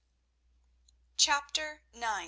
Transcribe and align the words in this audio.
Chapter 1.15 1.81
IX. 1.93 2.19